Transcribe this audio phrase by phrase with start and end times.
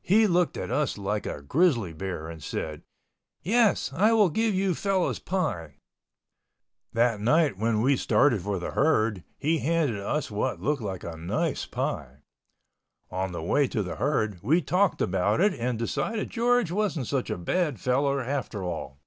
[0.00, 2.84] He looked at us like a grizzly bear and said,
[3.42, 5.76] "Yes, I will give you fellows pie."
[6.94, 11.18] That night when we started for the herd, he handed us what looked like a
[11.18, 12.22] nice pie.
[13.10, 17.28] On the way to the herd we talked about it and decided George wasn't such
[17.28, 19.00] a bad fellow after all.